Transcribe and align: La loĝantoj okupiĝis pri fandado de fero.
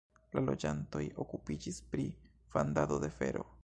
La 0.37 0.41
loĝantoj 0.45 1.03
okupiĝis 1.25 1.79
pri 1.93 2.09
fandado 2.57 3.03
de 3.07 3.17
fero. 3.23 3.51